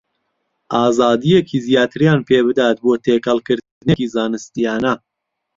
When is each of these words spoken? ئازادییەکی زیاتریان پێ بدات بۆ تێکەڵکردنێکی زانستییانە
ئازادییەکی 0.73 1.57
زیاتریان 1.67 2.19
پێ 2.27 2.39
بدات 2.47 2.75
بۆ 2.83 2.93
تێکەڵکردنێکی 3.05 4.11
زانستییانە 4.15 4.93